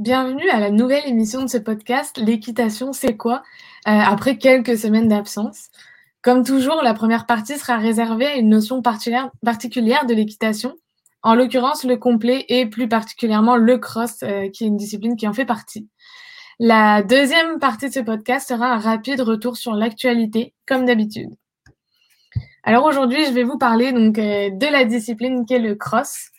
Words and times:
Bienvenue 0.00 0.50
à 0.50 0.58
la 0.58 0.70
nouvelle 0.70 1.06
émission 1.06 1.42
de 1.42 1.46
ce 1.46 1.56
podcast, 1.56 2.18
L'équitation, 2.18 2.92
c'est 2.92 3.16
quoi 3.16 3.44
euh, 3.86 3.92
Après 3.92 4.38
quelques 4.38 4.76
semaines 4.76 5.06
d'absence. 5.06 5.68
Comme 6.20 6.42
toujours, 6.42 6.82
la 6.82 6.94
première 6.94 7.26
partie 7.26 7.56
sera 7.56 7.76
réservée 7.76 8.26
à 8.26 8.34
une 8.34 8.48
notion 8.48 8.82
particulière, 8.82 9.30
de 9.44 10.12
l'équitation, 10.12 10.74
en 11.22 11.36
l'occurrence 11.36 11.84
le 11.84 11.96
complet 11.96 12.44
et 12.48 12.66
plus 12.66 12.88
particulièrement 12.88 13.54
le 13.54 13.78
cross, 13.78 14.24
euh, 14.24 14.48
qui 14.50 14.64
est 14.64 14.66
une 14.66 14.76
discipline 14.76 15.14
qui 15.14 15.28
en 15.28 15.32
fait 15.32 15.44
partie. 15.44 15.88
La 16.58 17.04
deuxième 17.04 17.60
partie 17.60 17.88
de 17.88 17.94
ce 17.94 18.00
podcast 18.00 18.48
sera 18.48 18.72
un 18.72 18.78
rapide 18.78 19.20
retour 19.20 19.56
sur 19.56 19.74
l'actualité, 19.74 20.54
comme 20.66 20.86
d'habitude. 20.86 21.30
Alors 22.64 22.84
aujourd'hui, 22.84 23.24
je 23.26 23.32
vais 23.32 23.44
vous 23.44 23.58
parler 23.58 23.92
donc 23.92 24.18
euh, 24.18 24.50
de 24.50 24.66
la 24.66 24.86
discipline 24.86 25.46
qu'est 25.46 25.60
le 25.60 25.76
cross. 25.76 26.30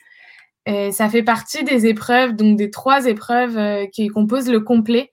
Et 0.66 0.92
ça 0.92 1.10
fait 1.10 1.24
partie 1.24 1.64
des 1.64 1.86
épreuves, 1.86 2.36
donc 2.36 2.58
des 2.58 2.72
trois 2.72 3.06
épreuves 3.06 3.58
euh, 3.58 3.86
qui 3.86 4.08
composent 4.08 4.50
le 4.50 4.62
complet 4.62 5.12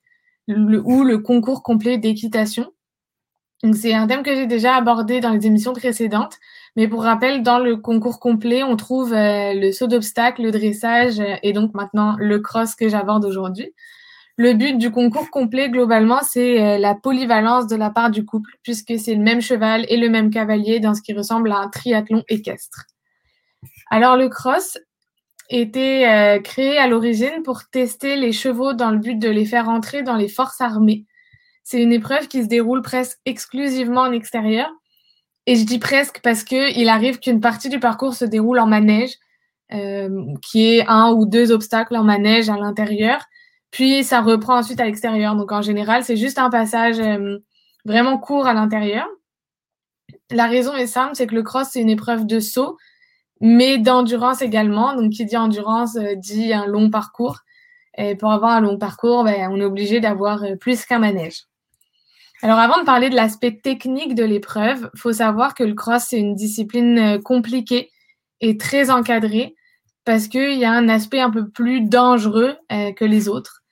ou 0.49 1.05
le 1.05 1.19
concours 1.19 1.63
complet 1.63 1.99
d'équitation. 1.99 2.73
C'est 3.75 3.95
un 3.95 4.09
thème 4.09 4.25
que 4.25 4.35
j'ai 4.35 4.47
déjà 4.47 4.75
abordé 4.75 5.21
dans 5.21 5.31
les 5.31 5.47
émissions 5.47 5.73
précédentes, 5.73 6.39
mais 6.75 6.89
pour 6.89 7.05
rappel, 7.05 7.45
dans 7.45 7.59
le 7.59 7.77
concours 7.77 8.19
complet, 8.19 8.65
on 8.65 8.77
trouve 8.77 9.13
euh, 9.13 9.53
le 9.55 9.71
saut 9.71 9.87
d'obstacle, 9.87 10.43
le 10.43 10.51
dressage 10.51 11.21
euh, 11.21 11.37
et 11.43 11.53
donc 11.53 11.75
maintenant 11.75 12.17
le 12.19 12.41
cross 12.41 12.75
que 12.75 12.89
j'aborde 12.89 13.25
aujourd'hui. 13.25 13.73
Le 14.37 14.55
but 14.55 14.79
du 14.79 14.91
concours 14.91 15.31
complet, 15.31 15.69
globalement, 15.69 16.21
c'est 16.23 16.79
la 16.79 16.95
polyvalence 16.95 17.67
de 17.67 17.77
la 17.77 17.91
part 17.91 18.11
du 18.11 18.25
couple, 18.25 18.51
puisque 18.63 18.99
c'est 18.99 19.15
le 19.15 19.23
même 19.23 19.43
cheval 19.43 19.85
et 19.91 19.99
le 19.99 20.09
même 20.09 20.31
cavalier 20.31 20.81
dans 20.81 20.95
ce 20.95 21.03
qui 21.03 21.13
ressemble 21.13 21.53
à 21.53 21.59
un 21.59 21.69
triathlon 21.69 22.25
équestre. 22.29 22.87
Alors 23.91 24.17
le 24.17 24.31
cross, 24.31 24.79
était 25.55 26.09
euh, 26.09 26.41
créé 26.41 26.79
à 26.79 26.87
l'origine 26.87 27.43
pour 27.45 27.65
tester 27.69 28.17
les 28.17 28.33
chevaux 28.33 28.73
dans 28.73 28.91
le 28.91 28.99
but 28.99 29.19
de 29.19 29.29
les 29.29 29.45
faire 29.45 29.69
entrer 29.69 30.03
dans 30.03 30.17
les 30.17 30.29
forces 30.29 30.61
armées. 30.61 31.07
C'est 31.65 31.83
une 31.83 31.93
épreuve 31.93 32.29
qui 32.29 32.43
se 32.43 32.49
déroule 32.49 32.83
presque 32.83 33.19
exclusivement 33.25 34.03
en 34.03 34.13
extérieur. 34.13 34.69
Et 35.47 35.57
je 35.57 35.65
dis 35.65 35.79
presque 35.79 36.21
parce 36.23 36.45
que 36.45 36.77
il 36.79 36.89
arrive 36.89 37.19
qu'une 37.19 37.41
partie 37.41 37.69
du 37.69 37.81
parcours 37.81 38.15
se 38.15 38.25
déroule 38.25 38.59
en 38.59 38.67
manège, 38.67 39.13
euh, 39.73 40.27
qui 40.43 40.75
est 40.75 40.87
un 40.89 41.13
ou 41.13 41.27
deux 41.27 41.53
obstacles 41.53 41.97
en 41.97 42.05
manège 42.05 42.49
à 42.49 42.57
l'intérieur. 42.57 43.25
Puis 43.71 44.05
ça 44.05 44.21
reprend 44.21 44.59
ensuite 44.59 44.81
à 44.81 44.85
l'extérieur. 44.85 45.35
Donc 45.35 45.53
en 45.53 45.63
général, 45.63 46.05
c'est 46.05 46.17
juste 46.17 46.39
un 46.39 46.51
passage 46.51 47.01
euh, 47.01 47.39
vraiment 47.85 48.19
court 48.19 48.47
à 48.47 48.55
l'intérieur. 48.55 49.07
La 50.31 50.47
raison 50.47 50.75
est 50.75 50.87
simple, 50.87 51.13
c'est 51.15 51.27
que 51.27 51.35
le 51.35 51.43
cross, 51.43 51.69
c'est 51.73 51.81
une 51.81 51.91
épreuve 51.91 52.27
de 52.27 52.41
saut 52.41 52.77
mais 53.43 53.77
d'endurance 53.77 54.41
également. 54.41 54.95
Donc, 54.95 55.11
qui 55.11 55.27
dit 55.27 55.37
endurance 55.37 55.97
euh, 55.97 56.15
dit 56.15 56.55
un 56.55 56.67
long 56.67 56.89
parcours. 56.89 57.41
Et 57.99 58.15
pour 58.15 58.33
avoir 58.33 58.53
un 58.53 58.61
long 58.63 58.79
parcours, 58.79 59.25
ben, 59.25 59.51
on 59.51 59.61
est 59.61 59.65
obligé 59.65 60.01
d'avoir 60.01 60.45
euh, 60.45 60.57
plus 60.57 60.87
qu'un 60.87 61.01
manège. 61.01 61.43
Alors, 62.43 62.59
avant 62.59 62.79
de 62.79 62.85
parler 62.85 63.11
de 63.11 63.17
l'aspect 63.17 63.61
technique 63.63 64.15
de 64.15 64.25
l'épreuve, 64.25 64.91
il 64.95 64.99
faut 64.99 65.13
savoir 65.13 65.55
que 65.55 65.65
le 65.65 65.75
cross, 65.75 66.05
c'est 66.09 66.19
une 66.19 66.35
discipline 66.35 66.99
euh, 66.99 67.19
compliquée 67.21 67.91
et 68.41 68.57
très 68.57 68.91
encadrée 68.91 69.55
parce 70.05 70.29
qu'il 70.29 70.59
y 70.59 70.65
a 70.65 70.73
un 70.73 70.89
aspect 70.89 71.21
un 71.21 71.31
peu 71.31 71.49
plus 71.49 71.81
dangereux 71.81 72.57
que 72.69 73.05
les 73.05 73.29
autres. 73.29 73.63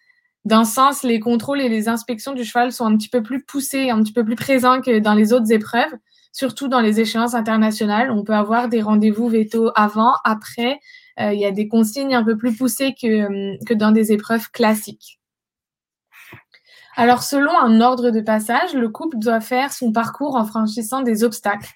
Dans 0.45 0.65
ce 0.65 0.75
sens, 0.75 1.03
les 1.03 1.19
contrôles 1.19 1.61
et 1.61 1.69
les 1.69 1.89
inspections 1.89 2.35
du 2.35 2.45
cheval 2.45 2.71
sont 2.71 2.87
un 2.87 2.97
petit 2.97 3.09
peu 3.09 3.21
plus 3.21 3.43
poussés, 3.43 3.91
un 3.91 4.01
petit 4.01 4.13
peu 4.13 4.25
plus 4.25 4.37
présents 4.37 4.81
que 4.81 5.01
dans 5.01 5.15
les 5.15 5.33
autres 5.33 5.51
épreuves 5.51 5.91
surtout 6.33 6.69
dans 6.69 6.81
les 6.81 7.01
échéances 7.01 7.35
internationales. 7.35 8.11
On 8.11 8.25
peut 8.25 8.35
avoir 8.35 8.69
des 8.69 8.83
rendez-vous 8.83 9.29
veto 9.29 9.71
avant, 9.75 10.15
après. 10.25 10.81
Euh, 11.19 11.33
il 11.33 11.41
y 11.41 11.47
a 11.47 11.51
des 11.51 11.69
consignes 11.69 12.15
un 12.15 12.25
peu 12.25 12.37
plus 12.37 12.57
poussées 12.57 12.95
que, 13.01 13.27
hum, 13.27 13.59
que 13.67 13.75
dans 13.75 13.93
des 13.93 14.13
épreuves 14.13 14.51
classiques. 14.51 15.21
Alors, 16.97 17.23
selon 17.23 17.57
un 17.59 17.81
ordre 17.81 18.11
de 18.11 18.21
passage, 18.21 18.75
le 18.75 18.89
couple 18.89 19.19
doit 19.19 19.41
faire 19.41 19.73
son 19.73 19.93
parcours 19.93 20.37
en 20.37 20.45
franchissant 20.45 21.03
des 21.03 21.25
obstacles 21.25 21.71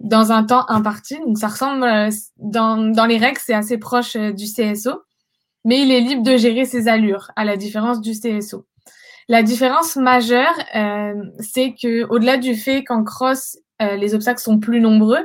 dans 0.00 0.32
un 0.32 0.44
temps 0.44 0.68
imparti. 0.68 1.18
Donc, 1.20 1.38
ça 1.38 1.48
ressemble, 1.48 1.84
euh, 1.84 2.10
dans, 2.38 2.76
dans 2.76 3.06
les 3.06 3.18
règles, 3.18 3.38
c'est 3.42 3.54
assez 3.54 3.78
proche 3.78 4.16
euh, 4.16 4.32
du 4.32 4.46
CSO, 4.46 5.02
mais 5.64 5.82
il 5.82 5.90
est 5.90 6.00
libre 6.00 6.22
de 6.22 6.36
gérer 6.36 6.64
ses 6.64 6.88
allures, 6.88 7.30
à 7.36 7.44
la 7.44 7.56
différence 7.56 8.00
du 8.00 8.12
CSO. 8.12 8.66
La 9.28 9.42
différence 9.42 9.96
majeure, 9.96 10.54
euh, 10.76 11.14
c'est 11.40 11.74
que 11.74 12.04
au-delà 12.08 12.36
du 12.36 12.54
fait 12.54 12.84
qu'en 12.84 13.02
cross, 13.02 13.58
euh, 13.82 13.96
les 13.96 14.14
obstacles 14.14 14.40
sont 14.40 14.58
plus 14.58 14.80
nombreux, 14.80 15.24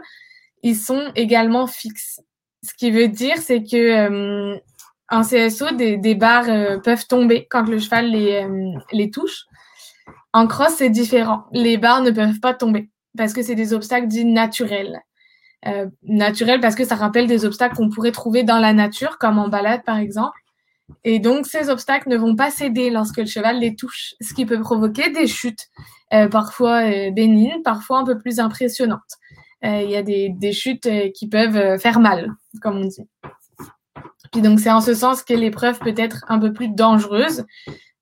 ils 0.63 0.75
sont 0.75 1.11
également 1.15 1.67
fixes. 1.67 2.21
Ce 2.63 2.73
qui 2.73 2.91
veut 2.91 3.07
dire, 3.07 3.37
c'est 3.37 3.63
que 3.63 3.75
euh, 3.77 4.57
en 5.09 5.21
CSO, 5.21 5.71
des, 5.75 5.97
des 5.97 6.15
barres 6.15 6.49
euh, 6.49 6.79
peuvent 6.79 7.07
tomber 7.07 7.47
quand 7.49 7.67
le 7.67 7.79
cheval 7.79 8.11
les, 8.11 8.47
les 8.91 9.09
touche. 9.09 9.45
En 10.33 10.47
cross, 10.47 10.75
c'est 10.77 10.89
différent. 10.89 11.45
Les 11.51 11.77
barres 11.77 12.01
ne 12.01 12.11
peuvent 12.11 12.39
pas 12.39 12.53
tomber 12.53 12.89
parce 13.17 13.33
que 13.33 13.41
c'est 13.41 13.55
des 13.55 13.73
obstacles 13.73 14.07
dits 14.07 14.25
naturels. 14.25 15.01
Euh, 15.67 15.87
naturels 16.01 16.59
parce 16.59 16.75
que 16.75 16.85
ça 16.85 16.95
rappelle 16.95 17.27
des 17.27 17.45
obstacles 17.45 17.75
qu'on 17.75 17.89
pourrait 17.89 18.11
trouver 18.11 18.43
dans 18.43 18.57
la 18.57 18.73
nature, 18.73 19.17
comme 19.19 19.37
en 19.37 19.47
balade 19.47 19.83
par 19.85 19.97
exemple. 19.97 20.40
Et 21.03 21.19
donc, 21.19 21.45
ces 21.45 21.69
obstacles 21.69 22.09
ne 22.09 22.17
vont 22.17 22.35
pas 22.35 22.51
céder 22.51 22.89
lorsque 22.89 23.17
le 23.17 23.25
cheval 23.25 23.59
les 23.59 23.75
touche, 23.75 24.15
ce 24.21 24.33
qui 24.33 24.45
peut 24.45 24.59
provoquer 24.59 25.09
des 25.09 25.27
chutes, 25.27 25.67
euh, 26.13 26.27
parfois 26.27 26.83
euh, 26.83 27.11
bénignes, 27.11 27.61
parfois 27.63 27.99
un 27.99 28.05
peu 28.05 28.17
plus 28.17 28.39
impressionnantes. 28.39 28.99
Euh, 29.63 29.81
il 29.83 29.89
y 29.91 29.95
a 29.95 30.03
des, 30.03 30.53
chutes 30.53 30.89
qui 31.13 31.27
peuvent 31.27 31.79
faire 31.79 31.99
mal, 31.99 32.31
comme 32.61 32.77
on 32.77 32.85
dit. 32.85 33.07
Puis 34.31 34.41
donc, 34.41 34.59
c'est 34.59 34.71
en 34.71 34.81
ce 34.81 34.93
sens 34.93 35.23
que 35.23 35.33
l'épreuve 35.33 35.79
peut 35.79 35.93
être 35.97 36.25
un 36.29 36.39
peu 36.39 36.53
plus 36.53 36.69
dangereuse, 36.69 37.45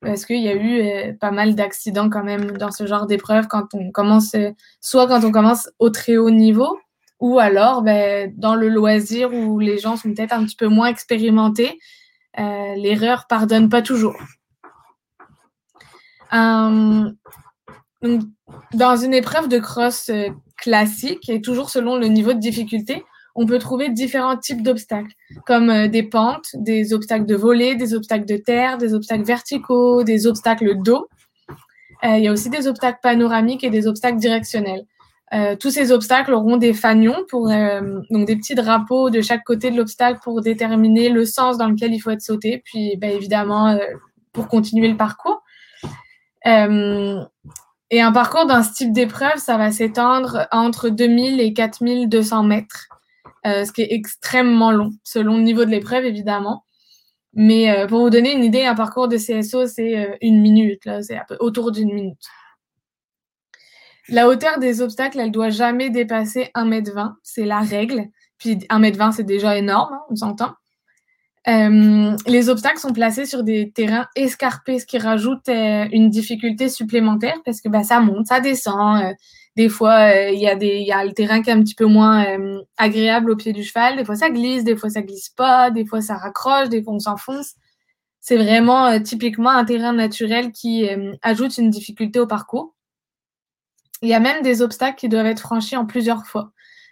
parce 0.01 0.25
qu'il 0.25 0.41
y 0.41 0.47
a 0.47 0.55
eu 0.55 1.17
pas 1.17 1.31
mal 1.31 1.55
d'accidents 1.55 2.09
quand 2.09 2.23
même 2.23 2.51
dans 2.51 2.71
ce 2.71 2.85
genre 2.87 3.07
d'épreuve 3.07 3.47
quand 3.47 3.73
on 3.73 3.91
commence, 3.91 4.35
soit 4.79 5.07
quand 5.07 5.25
on 5.25 5.31
commence 5.31 5.69
au 5.79 5.89
très 5.89 6.15
haut 6.17 6.29
niveau, 6.29 6.79
ou 7.19 7.39
alors 7.39 7.81
ben, 7.81 8.31
dans 8.37 8.55
le 8.55 8.69
loisir 8.69 9.33
où 9.33 9.59
les 9.59 9.77
gens 9.77 9.97
sont 9.97 10.13
peut-être 10.13 10.33
un 10.33 10.45
petit 10.45 10.55
peu 10.55 10.67
moins 10.67 10.87
expérimentés 10.87 11.77
euh, 12.39 12.75
l'erreur 12.75 13.27
pardonne 13.27 13.69
pas 13.69 13.81
toujours. 13.81 14.15
Euh, 16.33 17.11
dans 18.73 18.95
une 18.95 19.13
épreuve 19.13 19.49
de 19.49 19.59
cross 19.59 20.09
euh, 20.09 20.29
classique, 20.57 21.27
et 21.29 21.41
toujours 21.41 21.69
selon 21.69 21.97
le 21.97 22.07
niveau 22.07 22.33
de 22.33 22.39
difficulté, 22.39 23.03
on 23.35 23.45
peut 23.45 23.59
trouver 23.59 23.89
différents 23.89 24.37
types 24.37 24.63
d'obstacles, 24.63 25.13
comme 25.45 25.87
des 25.87 26.03
pentes, 26.03 26.49
des 26.55 26.93
obstacles 26.93 27.25
de 27.25 27.35
volée, 27.35 27.75
des 27.75 27.93
obstacles 27.93 28.25
de 28.25 28.37
terre, 28.37 28.77
des 28.77 28.93
obstacles 28.93 29.23
verticaux, 29.23 30.03
des 30.03 30.27
obstacles 30.27 30.81
d'eau. 30.81 31.07
il 32.03 32.19
y 32.19 32.27
a 32.27 32.31
aussi 32.31 32.49
des 32.49 32.67
obstacles 32.67 32.99
panoramiques 33.01 33.63
et 33.63 33.69
des 33.69 33.87
obstacles 33.87 34.17
directionnels. 34.17 34.85
Euh, 35.33 35.55
tous 35.55 35.69
ces 35.69 35.91
obstacles 35.91 36.33
auront 36.33 36.57
des 36.57 36.73
fanions, 36.73 37.23
euh, 37.33 38.01
donc 38.09 38.25
des 38.25 38.35
petits 38.35 38.55
drapeaux 38.55 39.11
de 39.11 39.21
chaque 39.21 39.43
côté 39.43 39.69
de 39.69 39.77
l'obstacle 39.77 40.19
pour 40.23 40.41
déterminer 40.41 41.09
le 41.09 41.25
sens 41.25 41.57
dans 41.57 41.67
lequel 41.67 41.93
il 41.93 41.99
faut 41.99 42.09
être 42.09 42.21
sauté, 42.21 42.63
puis 42.65 42.97
ben, 42.97 43.11
évidemment 43.11 43.67
euh, 43.67 43.77
pour 44.33 44.47
continuer 44.47 44.87
le 44.87 44.97
parcours. 44.97 45.43
et 46.45 48.01
un 48.01 48.11
parcours 48.11 48.47
dans 48.47 48.63
ce 48.63 48.73
type 48.73 48.91
d'épreuve, 48.91 49.37
ça 49.37 49.57
va 49.57 49.71
s'étendre 49.71 50.47
entre 50.51 50.89
2000 50.89 51.39
et 51.41 51.53
4200 51.53 52.43
mètres, 52.43 52.87
ce 53.45 53.71
qui 53.71 53.81
est 53.81 53.93
extrêmement 53.93 54.71
long, 54.71 54.91
selon 55.03 55.37
le 55.37 55.43
niveau 55.43 55.65
de 55.65 55.69
l'épreuve 55.69 56.05
évidemment. 56.05 56.63
Mais 57.33 57.85
pour 57.87 58.01
vous 58.01 58.09
donner 58.09 58.33
une 58.33 58.43
idée, 58.43 58.65
un 58.65 58.75
parcours 58.75 59.07
de 59.07 59.17
CSO, 59.17 59.67
c'est 59.67 60.17
une 60.21 60.41
minute, 60.41 60.85
là, 60.85 61.01
c'est 61.03 61.19
autour 61.39 61.71
d'une 61.71 61.93
minute. 61.93 62.25
La 64.11 64.27
hauteur 64.27 64.59
des 64.59 64.81
obstacles, 64.81 65.19
elle 65.19 65.31
doit 65.31 65.49
jamais 65.49 65.89
dépasser 65.89 66.49
1m20. 66.55 67.13
C'est 67.23 67.45
la 67.45 67.59
règle. 67.59 68.07
Puis 68.37 68.55
1m20, 68.69 69.11
c'est 69.11 69.23
déjà 69.23 69.57
énorme, 69.57 69.93
hein, 69.93 70.01
on 70.09 70.15
s'entend. 70.15 70.53
Euh, 71.47 72.15
les 72.27 72.49
obstacles 72.49 72.79
sont 72.79 72.93
placés 72.93 73.25
sur 73.25 73.43
des 73.43 73.71
terrains 73.71 74.07
escarpés, 74.15 74.79
ce 74.79 74.85
qui 74.85 74.97
rajoute 74.97 75.47
euh, 75.49 75.85
une 75.91 76.09
difficulté 76.09 76.69
supplémentaire 76.69 77.37
parce 77.45 77.61
que 77.61 77.69
bah, 77.69 77.83
ça 77.83 77.99
monte, 78.01 78.27
ça 78.27 78.39
descend. 78.39 79.03
Euh, 79.03 79.13
des 79.55 79.69
fois, 79.69 80.13
il 80.31 80.39
y, 80.39 80.47
a 80.47 80.55
y 80.55 80.91
a 80.91 81.03
le 81.03 81.11
terrain 81.13 81.41
qui 81.41 81.49
est 81.49 81.53
un 81.53 81.61
petit 81.61 81.75
peu 81.75 81.85
moins 81.85 82.25
agréable 82.77 83.31
au 83.31 83.35
pied 83.35 83.51
du 83.51 83.63
cheval. 83.63 83.97
Des 83.97 84.05
fois, 84.05 84.15
ça 84.15 84.29
glisse, 84.29 84.63
des 84.63 84.77
fois, 84.77 84.89
ça 84.89 85.01
glisse 85.01 85.29
pas, 85.29 85.69
des 85.69 85.85
fois, 85.85 85.99
ça 86.01 86.15
raccroche, 86.15 86.69
des 86.69 86.81
fois, 86.81 86.93
on 86.93 86.99
s'enfonce. 86.99 87.55
C'est 88.21 88.37
vraiment 88.37 89.01
typiquement 89.01 89.49
un 89.49 89.65
terrain 89.65 89.91
naturel 89.91 90.53
qui 90.53 90.87
ajoute 91.21 91.57
une 91.57 91.71
difficulté 91.71 92.19
au 92.21 92.27
parcours. 92.27 92.73
Il 94.01 94.09
y 94.09 94.13
a 94.13 94.19
même 94.19 94.41
des 94.43 94.61
obstacles 94.61 94.97
qui 94.97 95.09
doivent 95.09 95.25
être 95.25 95.41
franchis 95.41 95.75
en 95.75 95.85
plusieurs 95.85 96.25
fois. 96.25 96.51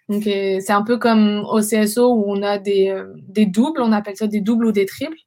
Donc, 0.10 0.26
euh, 0.28 0.60
c'est 0.62 0.74
un 0.74 0.84
peu 0.84 0.98
comme 0.98 1.46
au 1.50 1.60
CSO 1.60 2.14
où 2.14 2.26
on 2.28 2.42
a 2.42 2.58
euh, 2.60 3.14
des 3.28 3.46
doubles, 3.46 3.82
on 3.82 3.92
appelle 3.92 4.16
ça 4.16 4.28
des 4.28 4.42
doubles 4.42 4.66
ou 4.66 4.72
des 4.72 4.86
triples. 4.86 5.18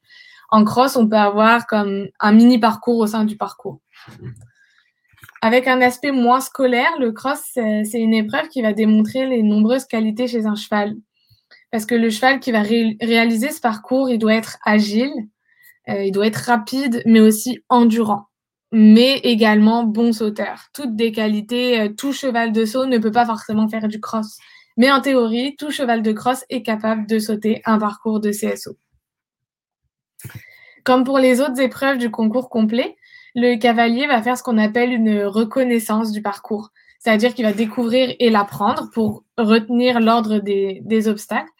En 0.51 0.65
cross, 0.65 0.97
on 0.97 1.09
peut 1.09 1.17
avoir 1.17 1.67
comme 1.67 2.09
un 2.19 2.33
mini 2.33 2.59
parcours 2.59 2.99
au 2.99 3.07
sein 3.07 3.25
du 3.25 3.37
parcours. 3.37 3.81
Avec 5.43 5.69
un 5.69 5.81
aspect 5.81 6.13
moins 6.13 6.41
scolaire, 6.41 6.91
le 6.99 7.13
cross, 7.13 7.41
c'est 7.55 8.01
une 8.01 8.15
épreuve 8.15 8.49
qui 8.49 8.61
va 8.61 8.73
démontrer 8.73 9.27
les 9.27 9.43
nombreuses 9.43 9.87
qualités 9.87 10.27
chez 10.27 10.47
un 10.47 10.57
cheval. 10.57 10.97
Parce 11.71 11.87
que 11.87 11.95
le 11.95 12.11
cheval 12.11 12.41
qui 12.41 12.53
va 12.53 12.63
réaliser 12.63 13.51
ce 13.51 13.61
parcours, 13.61 14.11
il 14.11 14.19
doit 14.19 14.35
être 14.35 14.59
agile, 14.65 15.13
il 15.87 16.11
doit 16.11 16.27
être 16.27 16.37
rapide, 16.37 17.03
mais 17.07 17.21
aussi 17.21 17.61
endurant, 17.69 18.27
mais 18.73 19.19
également 19.19 19.85
bon 19.85 20.13
sauteur. 20.13 20.67
Toutes 20.73 20.97
des 20.97 21.13
qualités, 21.13 21.93
tout 21.97 22.13
cheval 22.13 22.53
de 22.53 22.65
saut 22.65 22.87
ne 22.87 22.99
peut 22.99 23.11
pas 23.11 23.27
forcément 23.27 23.69
faire 23.69 23.89
du 23.89 24.01
cross. 24.01 24.39
Mais 24.77 24.91
en 24.91 25.01
théorie, 25.01 25.57
tout 25.57 25.71
cheval 25.71 26.03
de 26.03 26.13
cross 26.13 26.45
est 26.49 26.63
capable 26.63 27.07
de 27.07 27.19
sauter 27.19 27.61
un 27.65 27.79
parcours 27.79 28.21
de 28.21 28.31
CSO. 28.31 28.77
Comme 30.85 31.05
pour 31.05 31.19
les 31.19 31.41
autres 31.41 31.61
épreuves 31.61 31.99
du 31.99 32.11
concours 32.11 32.49
complet, 32.49 32.97
le 33.35 33.57
cavalier 33.57 34.07
va 34.07 34.23
faire 34.23 34.39
ce 34.39 34.43
qu'on 34.43 34.59
appelle 34.59 34.93
une 34.93 35.25
reconnaissance 35.25 36.13
du 36.13 36.23
parcours. 36.23 36.71
C'est-à-dire 36.99 37.35
qu'il 37.35 37.45
va 37.45 37.53
découvrir 37.53 38.15
et 38.19 38.31
l'apprendre 38.31 38.91
pour 38.93 39.25
retenir 39.37 40.01
l'ordre 40.01 40.39
des, 40.39 40.81
des 40.85 41.09
obstacles. 41.09 41.51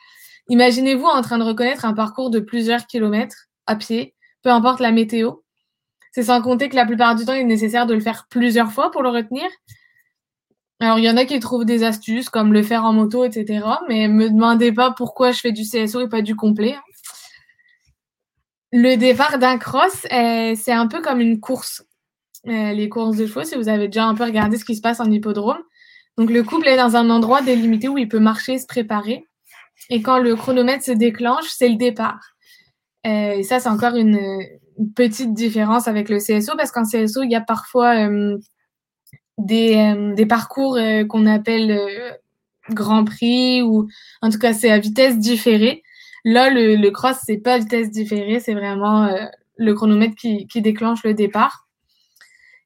Imaginez-vous 0.49 1.07
en 1.07 1.23
train 1.23 1.39
de 1.39 1.45
reconnaître 1.45 1.85
un 1.85 1.95
parcours 1.95 2.31
de 2.31 2.41
plusieurs 2.41 2.87
kilomètres 2.87 3.47
à 3.67 3.77
pied, 3.77 4.15
peu 4.43 4.51
importe 4.51 4.81
la 4.81 4.91
météo. 4.91 5.37
C'est 6.13 6.25
sans 6.25 6.43
compter 6.43 6.69
que 6.69 6.77
la 6.77 6.87
plupart 6.87 7.15
du 7.15 7.25
temps, 7.25 7.35
il 7.35 7.41
est 7.41 7.45
nécessaire 7.45 7.87
de 7.87 7.95
le 7.95 8.01
faire 8.01 8.27
plusieurs 8.29 8.73
fois 8.73 8.91
pour 8.91 9.03
le 9.03 9.11
retenir. 9.11 9.47
Alors, 10.81 10.99
il 10.99 11.05
y 11.05 11.11
en 11.11 11.17
a 11.17 11.25
qui 11.25 11.39
trouvent 11.41 11.67
des 11.67 11.85
astuces, 11.85 12.31
comme 12.31 12.53
le 12.53 12.63
faire 12.63 12.85
en 12.85 12.93
moto, 12.93 13.25
etc. 13.25 13.65
Mais 13.89 14.09
me 14.09 14.31
demandez 14.31 14.73
pas 14.73 14.93
pourquoi 14.93 15.31
je 15.31 15.41
fais 15.41 15.53
du 15.53 15.63
CSO 15.63 16.01
et 16.01 16.09
pas 16.09 16.23
du 16.23 16.35
complet. 16.35 16.75
Hein. 16.75 16.83
Le 18.73 18.97
départ 18.97 19.39
d'un 19.39 19.59
cross, 19.59 20.07
euh, 20.13 20.55
c'est 20.57 20.73
un 20.73 20.87
peu 20.87 21.03
comme 21.03 21.21
une 21.21 21.41
course. 21.41 21.85
Euh, 22.47 22.73
les 22.73 22.89
courses 22.89 23.17
de 23.17 23.27
chevaux, 23.27 23.45
si 23.45 23.57
vous 23.57 23.69
avez 23.69 23.89
déjà 23.89 24.07
un 24.07 24.15
peu 24.15 24.25
regardé 24.25 24.57
ce 24.57 24.65
qui 24.65 24.75
se 24.75 24.81
passe 24.81 25.01
en 25.01 25.11
hippodrome. 25.11 25.59
Donc 26.17 26.31
le 26.31 26.43
couple 26.43 26.69
est 26.69 26.77
dans 26.77 26.97
un 26.97 27.11
endroit 27.11 27.43
délimité 27.43 27.89
où 27.89 27.99
il 27.99 28.09
peut 28.09 28.21
marcher, 28.21 28.59
se 28.59 28.67
préparer. 28.67 29.27
Et 29.91 30.03
quand 30.03 30.19
le 30.19 30.35
chronomètre 30.37 30.85
se 30.85 30.93
déclenche, 30.93 31.49
c'est 31.49 31.69
le 31.69 31.77
départ. 31.77 32.21
Et 33.05 33.43
ça, 33.43 33.61
c'est 33.61 33.69
encore 33.69 33.97
une, 33.97 34.19
petite 34.95 35.35
différence 35.35 35.89
avec 35.89 36.09
le 36.09 36.19
CSO 36.19 36.57
parce 36.57 36.71
qu'en 36.73 36.85
CSO, 36.85 37.23
il 37.23 37.31
y 37.31 37.37
a 37.37 37.41
parfois 37.41 38.09
des, 39.39 40.13
des, 40.17 40.27
parcours 40.27 40.79
qu'on 41.09 41.27
appelle 41.27 42.19
Grand 42.71 43.05
Prix 43.05 43.63
ou 43.63 43.89
en 44.23 44.31
tout 44.31 44.39
cas 44.39 44.53
c'est 44.53 44.71
à 44.71 44.79
vitesse 44.79 45.19
différée. 45.19 45.83
Là, 46.25 46.51
le, 46.51 46.77
le 46.77 46.91
cross, 46.91 47.17
c'est 47.25 47.39
pas 47.39 47.59
vitesse 47.59 47.91
différée, 47.91 48.41
c'est 48.41 48.55
vraiment 48.55 49.05
euh, 49.05 49.25
le 49.57 49.75
chronomètre 49.75 50.15
qui, 50.15 50.47
qui, 50.47 50.61
déclenche 50.61 51.03
le 51.03 51.15
départ. 51.15 51.67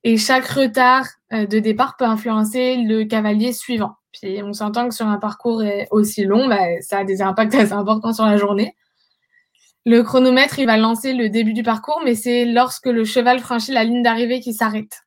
Et 0.02 0.16
chaque 0.16 0.46
retard 0.46 1.06
euh, 1.32 1.46
de 1.46 1.58
départ 1.60 1.96
peut 1.96 2.04
influencer 2.04 2.76
le 2.76 3.04
cavalier 3.04 3.52
suivant. 3.52 3.92
Puis 4.12 4.42
on 4.42 4.52
s'entend 4.52 4.88
que 4.88 4.94
sur 4.94 5.06
un 5.06 5.18
parcours 5.18 5.62
aussi 5.90 6.24
long, 6.24 6.48
bah, 6.48 6.80
ça 6.80 6.98
a 6.98 7.04
des 7.04 7.22
impacts 7.22 7.54
assez 7.54 7.72
importants 7.72 8.12
sur 8.12 8.26
la 8.26 8.36
journée. 8.36 8.74
Le 9.86 10.02
chronomètre, 10.02 10.58
il 10.58 10.66
va 10.66 10.78
lancer 10.78 11.12
le 11.12 11.28
début 11.28 11.52
du 11.52 11.62
parcours, 11.62 12.00
mais 12.04 12.14
c'est 12.14 12.46
lorsque 12.46 12.86
le 12.86 13.04
cheval 13.04 13.40
franchit 13.40 13.72
la 13.72 13.84
ligne 13.84 14.02
d'arrivée 14.02 14.40
qu'il 14.40 14.54
s'arrête. 14.54 15.04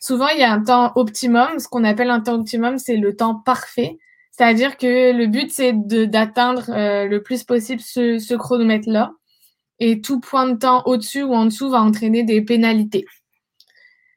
Souvent, 0.00 0.28
il 0.28 0.40
y 0.40 0.42
a 0.42 0.52
un 0.52 0.62
temps 0.62 0.92
optimum. 0.96 1.58
Ce 1.58 1.68
qu'on 1.68 1.84
appelle 1.84 2.10
un 2.10 2.20
temps 2.20 2.34
optimum, 2.34 2.78
c'est 2.78 2.96
le 2.96 3.14
temps 3.14 3.36
parfait. 3.36 3.98
C'est-à-dire 4.32 4.76
que 4.78 5.12
le 5.12 5.26
but, 5.26 5.52
c'est 5.52 5.72
d'atteindre 5.74 6.70
euh, 6.70 7.06
le 7.06 7.22
plus 7.22 7.44
possible 7.44 7.80
ce, 7.80 8.34
chronomètre-là. 8.34 9.12
Et 9.78 10.00
tout 10.00 10.18
point 10.18 10.48
de 10.48 10.56
temps 10.56 10.82
au-dessus 10.86 11.22
ou 11.22 11.34
en 11.34 11.44
dessous 11.44 11.70
va 11.70 11.82
entraîner 11.82 12.24
des 12.24 12.42
pénalités. 12.42 13.04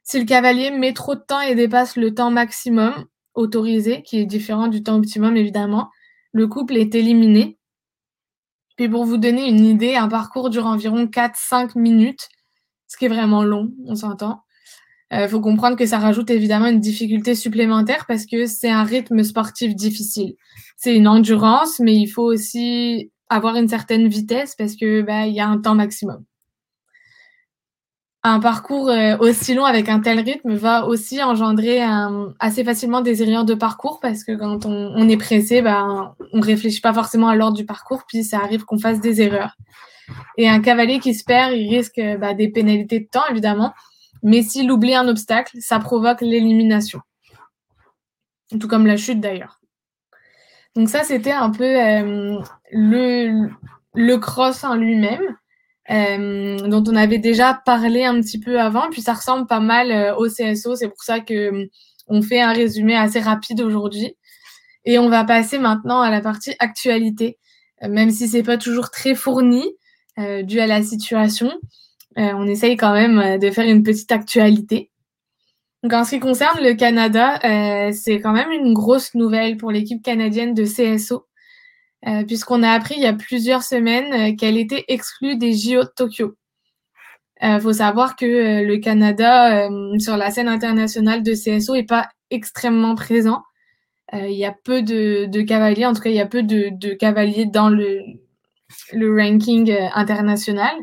Si 0.02 0.18
le 0.18 0.24
cavalier 0.24 0.70
met 0.70 0.92
trop 0.92 1.14
de 1.14 1.20
temps 1.20 1.40
et 1.40 1.54
dépasse 1.54 1.96
le 1.96 2.14
temps 2.14 2.30
maximum 2.30 3.06
autorisé, 3.34 4.02
qui 4.02 4.18
est 4.18 4.26
différent 4.26 4.68
du 4.68 4.82
temps 4.82 4.96
optimum 4.96 5.36
évidemment, 5.36 5.90
le 6.32 6.46
couple 6.48 6.76
est 6.76 6.94
éliminé. 6.94 7.58
Puis 8.76 8.88
pour 8.88 9.04
vous 9.04 9.16
donner 9.16 9.48
une 9.48 9.64
idée, 9.64 9.94
un 9.94 10.08
parcours 10.08 10.50
dure 10.50 10.66
environ 10.66 11.06
4-5 11.06 11.78
minutes, 11.78 12.28
ce 12.88 12.96
qui 12.96 13.04
est 13.04 13.08
vraiment 13.08 13.44
long, 13.44 13.72
on 13.86 13.94
s'entend. 13.94 14.42
Il 15.10 15.18
euh, 15.18 15.28
faut 15.28 15.40
comprendre 15.40 15.76
que 15.76 15.86
ça 15.86 15.98
rajoute 15.98 16.30
évidemment 16.30 16.66
une 16.66 16.80
difficulté 16.80 17.34
supplémentaire 17.34 18.04
parce 18.06 18.26
que 18.26 18.46
c'est 18.46 18.70
un 18.70 18.82
rythme 18.82 19.22
sportif 19.22 19.74
difficile. 19.76 20.34
C'est 20.76 20.96
une 20.96 21.06
endurance, 21.06 21.78
mais 21.78 21.94
il 21.94 22.08
faut 22.08 22.24
aussi 22.24 23.12
avoir 23.28 23.56
une 23.56 23.68
certaine 23.68 24.08
vitesse 24.08 24.54
parce 24.56 24.74
que 24.74 25.02
bah, 25.02 25.26
y 25.26 25.40
a 25.40 25.46
un 25.46 25.58
temps 25.58 25.74
maximum. 25.74 26.24
Un 28.26 28.40
parcours 28.40 28.88
euh, 28.88 29.18
aussi 29.18 29.52
long 29.52 29.66
avec 29.66 29.90
un 29.90 30.00
tel 30.00 30.18
rythme 30.18 30.54
va 30.54 30.86
aussi 30.86 31.22
engendrer 31.22 31.82
assez 32.38 32.64
facilement 32.64 33.02
des 33.02 33.22
erreurs 33.22 33.44
de 33.44 33.52
parcours 33.52 34.00
parce 34.00 34.24
que 34.24 34.32
quand 34.32 34.64
on, 34.64 35.08
est 35.08 35.18
pressé, 35.18 35.60
bah, 35.60 36.14
on 36.32 36.40
réfléchit 36.40 36.80
pas 36.80 36.94
forcément 36.94 37.28
à 37.28 37.36
l'ordre 37.36 37.56
du 37.56 37.66
parcours, 37.66 38.04
puis 38.08 38.24
ça 38.24 38.38
arrive 38.38 38.64
qu'on 38.64 38.78
fasse 38.78 39.00
des 39.00 39.20
erreurs. 39.20 39.56
Et 40.38 40.48
un 40.48 40.60
cavalier 40.60 41.00
qui 41.00 41.14
se 41.14 41.22
perd, 41.22 41.52
il 41.52 41.68
risque 41.68 42.00
bah, 42.18 42.32
des 42.32 42.48
pénalités 42.48 43.00
de 43.00 43.06
temps 43.06 43.26
évidemment, 43.30 43.74
mais 44.22 44.42
s'il 44.42 44.72
oublie 44.72 44.94
un 44.94 45.06
obstacle, 45.06 45.58
ça 45.60 45.78
provoque 45.78 46.22
l'élimination. 46.22 47.00
Tout 48.58 48.68
comme 48.68 48.86
la 48.86 48.96
chute 48.96 49.20
d'ailleurs. 49.20 49.60
Donc 50.76 50.88
ça, 50.88 51.04
c'était 51.04 51.32
un 51.32 51.50
peu 51.50 51.64
euh, 51.64 52.40
le, 52.72 53.50
le 53.94 54.16
cross 54.16 54.64
en 54.64 54.76
lui-même, 54.76 55.36
euh, 55.90 56.56
dont 56.68 56.84
on 56.86 56.96
avait 56.96 57.18
déjà 57.18 57.60
parlé 57.64 58.04
un 58.04 58.20
petit 58.20 58.40
peu 58.40 58.60
avant, 58.60 58.90
puis 58.90 59.02
ça 59.02 59.14
ressemble 59.14 59.46
pas 59.46 59.60
mal 59.60 59.90
euh, 59.90 60.16
au 60.16 60.28
CSO, 60.28 60.76
c'est 60.76 60.88
pour 60.88 61.02
ça 61.02 61.20
que 61.20 61.68
on 62.06 62.22
fait 62.22 62.40
un 62.40 62.52
résumé 62.52 62.96
assez 62.96 63.20
rapide 63.20 63.60
aujourd'hui. 63.60 64.16
Et 64.84 64.98
on 64.98 65.08
va 65.08 65.24
passer 65.24 65.58
maintenant 65.58 66.02
à 66.02 66.10
la 66.10 66.20
partie 66.20 66.54
actualité, 66.58 67.38
même 67.88 68.10
si 68.10 68.28
c'est 68.28 68.42
pas 68.42 68.58
toujours 68.58 68.90
très 68.90 69.14
fourni, 69.14 69.64
dû 70.42 70.60
à 70.60 70.66
la 70.66 70.82
situation. 70.82 71.50
Euh, 72.18 72.32
on 72.36 72.46
essaye 72.46 72.76
quand 72.76 72.92
même 72.92 73.18
euh, 73.18 73.38
de 73.38 73.50
faire 73.50 73.68
une 73.68 73.82
petite 73.82 74.12
actualité. 74.12 74.90
Donc, 75.82 75.92
en 75.92 76.04
ce 76.04 76.10
qui 76.10 76.20
concerne 76.20 76.62
le 76.62 76.74
Canada, 76.74 77.38
euh, 77.44 77.92
c'est 77.92 78.20
quand 78.20 78.32
même 78.32 78.50
une 78.52 78.72
grosse 78.72 79.14
nouvelle 79.14 79.56
pour 79.56 79.70
l'équipe 79.70 80.02
canadienne 80.02 80.54
de 80.54 80.64
CSO, 80.64 81.26
puisqu'on 82.26 82.62
a 82.62 82.70
appris 82.70 82.94
il 82.96 83.02
y 83.02 83.06
a 83.06 83.14
plusieurs 83.14 83.62
semaines 83.62 84.36
qu'elle 84.36 84.58
était 84.58 84.84
exclue 84.88 85.36
des 85.36 85.52
JO 85.52 85.82
de 85.82 85.90
Tokyo. 85.96 86.34
Il 87.42 87.60
faut 87.60 87.72
savoir 87.72 88.16
que 88.16 88.62
le 88.62 88.76
Canada, 88.78 89.68
sur 89.98 90.16
la 90.16 90.30
scène 90.30 90.48
internationale 90.48 91.22
de 91.22 91.32
CSO, 91.32 91.74
n'est 91.74 91.84
pas 91.84 92.08
extrêmement 92.30 92.94
présent. 92.94 93.42
Il 94.12 94.32
y 94.32 94.44
a 94.44 94.54
peu 94.64 94.82
de, 94.82 95.42
cavaliers, 95.42 95.86
en 95.86 95.94
tout 95.94 96.02
cas, 96.02 96.10
il 96.10 96.16
y 96.16 96.20
a 96.20 96.26
peu 96.26 96.42
de, 96.42 96.94
cavaliers 96.94 97.46
dans 97.46 97.68
le, 97.68 98.00
ranking 98.92 99.74
international. 99.94 100.74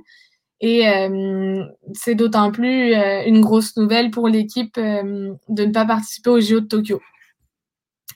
Et 0.61 0.87
euh, 0.87 1.63
c'est 1.93 2.13
d'autant 2.13 2.51
plus 2.51 2.93
euh, 2.93 3.23
une 3.25 3.41
grosse 3.41 3.75
nouvelle 3.77 4.11
pour 4.11 4.27
l'équipe 4.27 4.77
euh, 4.77 5.33
de 5.49 5.65
ne 5.65 5.71
pas 5.71 5.85
participer 5.85 6.29
aux 6.29 6.39
JO 6.39 6.61
de 6.61 6.67
Tokyo. 6.67 7.01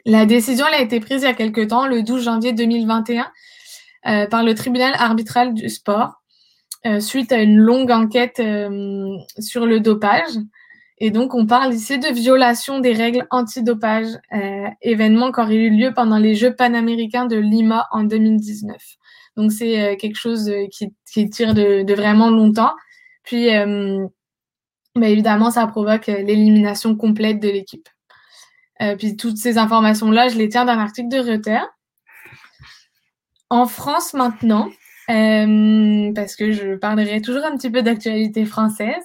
La 0.05 0.25
décision 0.25 0.65
a 0.65 0.81
été 0.81 0.99
prise 0.99 1.23
il 1.23 1.25
y 1.25 1.27
a 1.27 1.33
quelque 1.33 1.61
temps, 1.61 1.87
le 1.87 2.03
12 2.03 2.23
janvier 2.23 2.53
2021, 2.53 3.31
par 4.29 4.43
le 4.43 4.53
tribunal 4.53 4.93
arbitral 4.97 5.53
du 5.53 5.67
sport, 5.67 6.21
suite 6.99 7.31
à 7.31 7.41
une 7.41 7.57
longue 7.57 7.89
enquête 7.89 8.39
sur 9.39 9.65
le 9.65 9.79
dopage. 9.79 10.33
Et 10.99 11.09
donc, 11.09 11.33
on 11.33 11.47
parle 11.47 11.73
ici 11.73 11.97
de 11.97 12.07
violation 12.13 12.79
des 12.79 12.93
règles 12.93 13.25
antidopage, 13.31 14.09
événement 14.83 15.31
qui 15.31 15.39
aurait 15.41 15.55
eu 15.55 15.69
lieu 15.71 15.91
pendant 15.95 16.19
les 16.19 16.35
Jeux 16.35 16.55
panaméricains 16.55 17.25
de 17.25 17.37
Lima 17.37 17.87
en 17.91 18.03
2019. 18.03 18.77
Donc 19.35 19.51
c'est 19.51 19.81
euh, 19.81 19.95
quelque 19.95 20.17
chose 20.17 20.49
euh, 20.49 20.67
qui, 20.71 20.93
qui 21.11 21.29
tire 21.29 21.53
de, 21.53 21.93
vraiment 21.93 22.29
longtemps. 22.29 22.73
Puis 23.23 23.55
euh, 23.55 24.05
bah, 24.95 25.09
évidemment, 25.09 25.51
ça 25.51 25.67
provoque 25.67 26.07
l'élimination 26.07 26.95
complète 26.95 27.39
de 27.39 27.49
l'équipe. 27.49 27.87
Puis 28.97 29.15
toutes 29.15 29.37
ces 29.37 29.57
informations-là, 29.57 30.27
je 30.27 30.37
les 30.37 30.49
tiens 30.49 30.65
d'un 30.65 30.79
article 30.79 31.09
de 31.09 31.19
Reuters. 31.19 31.67
En 33.49 33.67
France 33.67 34.13
maintenant, 34.13 34.69
parce 35.07 36.35
que 36.35 36.51
je 36.51 36.75
parlerai 36.75 37.21
toujours 37.21 37.45
un 37.45 37.55
petit 37.55 37.69
peu 37.69 37.81
d'actualité 37.81 38.45
française, 38.45 39.03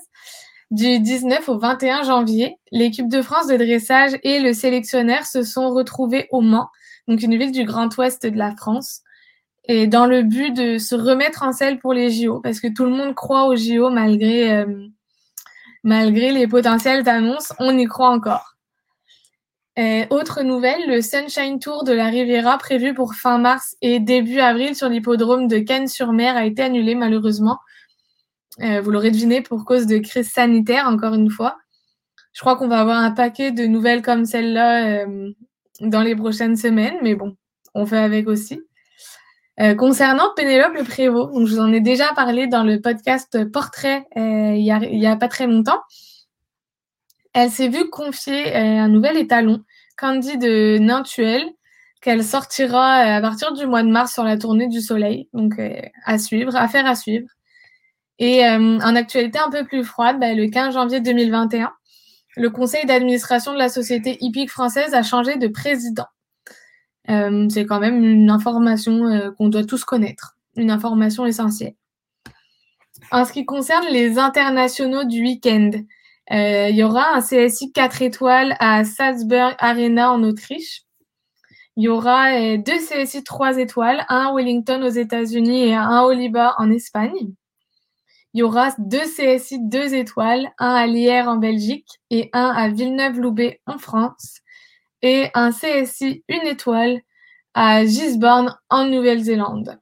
du 0.70 1.00
19 1.00 1.48
au 1.48 1.58
21 1.58 2.04
janvier, 2.04 2.56
l'équipe 2.70 3.08
de 3.08 3.22
France 3.22 3.48
de 3.48 3.56
dressage 3.56 4.12
et 4.22 4.38
le 4.38 4.52
sélectionneur 4.52 5.24
se 5.24 5.42
sont 5.42 5.70
retrouvés 5.70 6.28
au 6.30 6.40
Mans, 6.40 6.68
donc 7.08 7.22
une 7.22 7.36
ville 7.36 7.50
du 7.50 7.64
Grand 7.64 7.96
Ouest 7.98 8.24
de 8.24 8.38
la 8.38 8.54
France, 8.54 9.00
et 9.64 9.88
dans 9.88 10.06
le 10.06 10.22
but 10.22 10.54
de 10.54 10.78
se 10.78 10.94
remettre 10.94 11.42
en 11.42 11.52
selle 11.52 11.80
pour 11.80 11.92
les 11.92 12.10
JO, 12.10 12.40
parce 12.40 12.60
que 12.60 12.68
tout 12.68 12.84
le 12.84 12.92
monde 12.92 13.14
croit 13.14 13.46
aux 13.46 13.56
JO 13.56 13.90
malgré, 13.90 14.52
euh, 14.52 14.86
malgré 15.82 16.30
les 16.30 16.46
potentielles 16.46 17.08
annonces, 17.08 17.52
on 17.58 17.76
y 17.76 17.86
croit 17.86 18.10
encore. 18.10 18.49
Autre 20.10 20.42
nouvelle, 20.42 20.88
le 20.88 21.00
Sunshine 21.00 21.58
Tour 21.58 21.84
de 21.84 21.92
la 21.92 22.06
Riviera 22.06 22.58
prévu 22.58 22.92
pour 22.94 23.14
fin 23.14 23.38
mars 23.38 23.76
et 23.80 24.00
début 24.00 24.40
avril 24.40 24.74
sur 24.74 24.88
l'hippodrome 24.88 25.48
de 25.48 25.58
Cannes-sur-Mer 25.58 26.36
a 26.36 26.44
été 26.44 26.62
annulé 26.62 26.94
malheureusement. 26.94 27.58
Euh, 28.62 28.80
vous 28.80 28.90
l'aurez 28.90 29.10
deviné 29.10 29.40
pour 29.40 29.64
cause 29.64 29.86
de 29.86 29.98
crise 29.98 30.30
sanitaire, 30.30 30.86
encore 30.86 31.14
une 31.14 31.30
fois. 31.30 31.56
Je 32.32 32.40
crois 32.40 32.56
qu'on 32.56 32.68
va 32.68 32.80
avoir 32.80 32.98
un 32.98 33.10
paquet 33.10 33.52
de 33.52 33.64
nouvelles 33.64 34.02
comme 34.02 34.24
celle-là 34.24 35.04
euh, 35.04 35.30
dans 35.80 36.02
les 36.02 36.14
prochaines 36.14 36.56
semaines, 36.56 36.96
mais 37.02 37.14
bon, 37.14 37.36
on 37.74 37.86
fait 37.86 37.98
avec 37.98 38.28
aussi. 38.28 38.60
Euh, 39.60 39.74
concernant 39.74 40.32
Pénélope 40.36 40.74
Le 40.74 40.84
Prévost, 40.84 41.30
je 41.34 41.54
vous 41.54 41.60
en 41.60 41.72
ai 41.72 41.80
déjà 41.80 42.12
parlé 42.14 42.46
dans 42.46 42.64
le 42.64 42.80
podcast 42.80 43.50
Portrait 43.50 44.06
euh, 44.16 44.54
il 44.54 44.62
n'y 44.62 45.06
a, 45.06 45.16
pas 45.16 45.28
très 45.28 45.46
longtemps. 45.46 45.80
Elle 47.32 47.50
s'est 47.50 47.68
vue 47.68 47.88
confier 47.90 48.56
un 48.56 48.88
nouvel 48.88 49.16
étalon, 49.16 49.62
Candy 50.00 50.38
de 50.38 50.78
Nintuel, 50.78 51.44
qu'elle 52.00 52.24
sortira 52.24 52.94
à 52.94 53.20
partir 53.20 53.52
du 53.52 53.66
mois 53.66 53.82
de 53.82 53.90
mars 53.90 54.14
sur 54.14 54.24
la 54.24 54.38
tournée 54.38 54.68
du 54.68 54.80
Soleil. 54.80 55.28
Donc 55.34 55.60
à 56.06 56.18
suivre, 56.18 56.56
à 56.56 56.66
faire 56.68 56.86
à 56.86 56.94
suivre. 56.94 57.28
Et 58.18 58.42
en 58.46 58.96
actualité 58.96 59.38
un 59.38 59.50
peu 59.50 59.64
plus 59.64 59.84
froide, 59.84 60.18
bah, 60.18 60.32
le 60.32 60.48
15 60.48 60.74
janvier 60.74 61.00
2021, 61.00 61.70
le 62.36 62.50
conseil 62.50 62.86
d'administration 62.86 63.52
de 63.52 63.58
la 63.58 63.68
société 63.68 64.16
hippique 64.20 64.50
française 64.50 64.94
a 64.94 65.02
changé 65.02 65.36
de 65.36 65.48
président. 65.48 66.06
Euh, 67.08 67.48
c'est 67.48 67.66
quand 67.66 67.80
même 67.80 68.04
une 68.04 68.30
information 68.30 69.04
euh, 69.06 69.30
qu'on 69.32 69.48
doit 69.48 69.64
tous 69.64 69.84
connaître, 69.84 70.36
une 70.56 70.70
information 70.70 71.26
essentielle. 71.26 71.74
En 73.10 73.24
ce 73.24 73.32
qui 73.32 73.44
concerne 73.44 73.86
les 73.90 74.18
internationaux 74.18 75.04
du 75.04 75.22
week-end, 75.22 75.70
euh, 75.74 75.80
il 76.30 76.76
y 76.76 76.82
aura 76.84 77.14
un 77.14 77.20
CSI 77.20 77.72
4 77.72 78.02
étoiles 78.02 78.56
à 78.60 78.84
Salzburg 78.84 79.54
Arena 79.58 80.12
en 80.12 80.22
Autriche. 80.22 80.82
Il 81.76 81.84
y 81.84 81.88
aura 81.88 82.56
deux 82.56 82.78
CSI 82.78 83.24
3 83.24 83.58
étoiles, 83.58 84.04
un 84.08 84.28
à 84.28 84.32
Wellington 84.34 84.82
aux 84.82 84.90
États-Unis 84.90 85.68
et 85.68 85.74
un 85.74 85.88
à 85.88 86.04
Oliba 86.04 86.54
en 86.58 86.70
Espagne. 86.70 87.32
Il 88.32 88.40
y 88.40 88.42
aura 88.44 88.68
deux 88.78 89.00
CSI 89.00 89.58
2 89.60 89.94
étoiles, 89.94 90.52
un 90.58 90.74
à 90.74 90.86
Lierre 90.86 91.28
en 91.28 91.36
Belgique 91.36 92.00
et 92.10 92.30
un 92.32 92.50
à 92.50 92.68
Villeneuve-Loubet 92.68 93.60
en 93.66 93.78
France, 93.78 94.38
et 95.02 95.30
un 95.34 95.50
CSI 95.50 96.22
une 96.28 96.46
étoile 96.46 97.00
à 97.54 97.84
Gisborne 97.84 98.56
en 98.68 98.84
Nouvelle-Zélande. 98.84 99.80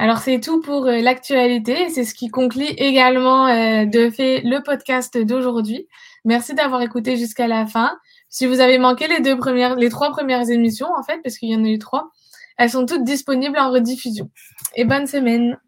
Alors 0.00 0.16
c'est 0.20 0.40
tout 0.40 0.62
pour 0.62 0.86
euh, 0.86 1.02
l'actualité, 1.02 1.90
c'est 1.90 2.04
ce 2.04 2.14
qui 2.14 2.28
conclut 2.28 2.64
également 2.78 3.48
euh, 3.48 3.84
de 3.84 4.08
fait 4.08 4.40
le 4.40 4.62
podcast 4.62 5.18
d'aujourd'hui. 5.18 5.88
Merci 6.24 6.54
d'avoir 6.54 6.80
écouté 6.80 7.18
jusqu'à 7.18 7.46
la 7.46 7.66
fin. 7.66 7.98
Si 8.30 8.46
vous 8.46 8.60
avez 8.60 8.78
manqué 8.78 9.08
les 9.08 9.20
deux 9.20 9.36
premières, 9.36 9.76
les 9.76 9.90
trois 9.90 10.10
premières 10.10 10.48
émissions 10.48 10.88
en 10.96 11.02
fait, 11.02 11.20
parce 11.22 11.36
qu'il 11.36 11.50
y 11.50 11.54
en 11.54 11.62
a 11.66 11.68
eu 11.68 11.78
trois, 11.78 12.08
elles 12.56 12.70
sont 12.70 12.86
toutes 12.86 13.04
disponibles 13.04 13.58
en 13.58 13.70
rediffusion. 13.70 14.30
Et 14.74 14.86
bonne 14.86 15.06
semaine. 15.06 15.58